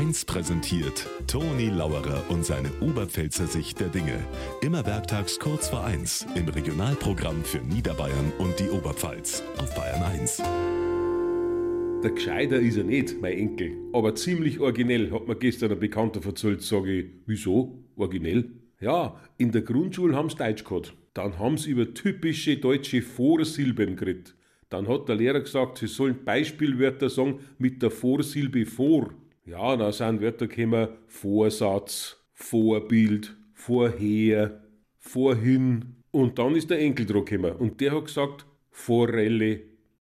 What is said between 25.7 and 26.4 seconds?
sie sollen